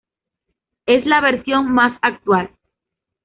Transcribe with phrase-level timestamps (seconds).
[0.87, 2.49] Es la versión más actual.